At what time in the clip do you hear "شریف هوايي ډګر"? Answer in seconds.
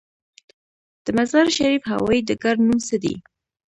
1.57-2.55